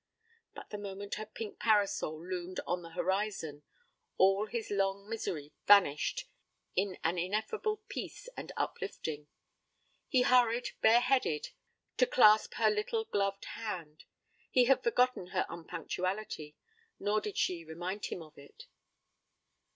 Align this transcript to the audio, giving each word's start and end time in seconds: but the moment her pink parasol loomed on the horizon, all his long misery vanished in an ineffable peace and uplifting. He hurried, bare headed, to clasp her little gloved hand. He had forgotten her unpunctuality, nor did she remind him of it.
but 0.55 0.71
the 0.71 0.79
moment 0.79 1.13
her 1.13 1.27
pink 1.27 1.59
parasol 1.59 2.19
loomed 2.27 2.59
on 2.65 2.81
the 2.81 2.89
horizon, 2.93 3.61
all 4.17 4.47
his 4.47 4.71
long 4.71 5.07
misery 5.07 5.53
vanished 5.67 6.27
in 6.75 6.97
an 7.03 7.19
ineffable 7.19 7.77
peace 7.87 8.27
and 8.35 8.51
uplifting. 8.57 9.27
He 10.07 10.23
hurried, 10.23 10.69
bare 10.81 11.01
headed, 11.01 11.49
to 11.97 12.07
clasp 12.07 12.55
her 12.55 12.71
little 12.71 13.05
gloved 13.05 13.45
hand. 13.45 14.05
He 14.49 14.63
had 14.63 14.81
forgotten 14.81 15.27
her 15.27 15.45
unpunctuality, 15.47 16.55
nor 16.99 17.21
did 17.21 17.37
she 17.37 17.63
remind 17.63 18.07
him 18.07 18.23
of 18.23 18.35
it. 18.39 18.65